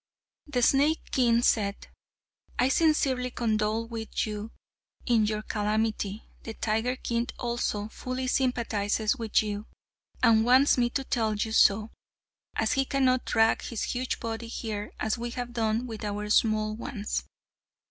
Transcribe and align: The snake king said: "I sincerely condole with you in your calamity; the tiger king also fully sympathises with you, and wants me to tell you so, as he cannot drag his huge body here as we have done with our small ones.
The 0.47 0.63
snake 0.63 1.11
king 1.11 1.43
said: 1.43 1.87
"I 2.57 2.69
sincerely 2.69 3.29
condole 3.29 3.87
with 3.87 4.25
you 4.25 4.49
in 5.05 5.27
your 5.27 5.43
calamity; 5.43 6.23
the 6.41 6.55
tiger 6.55 6.95
king 6.95 7.27
also 7.37 7.87
fully 7.89 8.25
sympathises 8.25 9.17
with 9.17 9.43
you, 9.43 9.67
and 10.23 10.43
wants 10.43 10.75
me 10.75 10.89
to 10.89 11.03
tell 11.03 11.35
you 11.35 11.51
so, 11.51 11.91
as 12.55 12.73
he 12.73 12.83
cannot 12.83 13.25
drag 13.25 13.61
his 13.61 13.83
huge 13.83 14.19
body 14.19 14.47
here 14.47 14.91
as 14.99 15.19
we 15.19 15.29
have 15.37 15.53
done 15.53 15.85
with 15.85 16.03
our 16.03 16.31
small 16.31 16.75
ones. 16.75 17.23